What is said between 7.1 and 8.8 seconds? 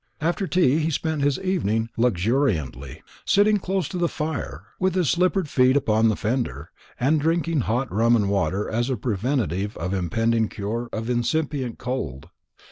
drinking hot rum and water